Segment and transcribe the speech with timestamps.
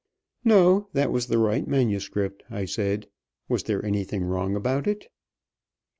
[0.43, 3.07] "No, that was the right manuscript," I said.
[3.47, 5.05] "Was there anything wrong about it?"